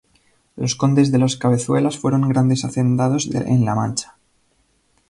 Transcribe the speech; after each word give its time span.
Los 0.55 0.73
condes 0.73 1.11
de 1.11 1.19
las 1.19 1.35
Cabezuelas 1.35 1.95
fueron 1.99 2.27
grandes 2.27 2.65
hacendados 2.65 3.27
en 3.35 3.65
La 3.65 3.75
Mancha. 3.75 4.15